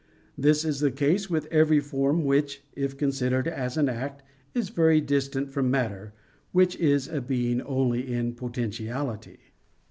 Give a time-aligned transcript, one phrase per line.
[0.35, 4.23] This is the case with every form which, if considered as an act,
[4.55, 6.11] is very distant from matter,
[6.53, 9.37] which is a being only in potentiality.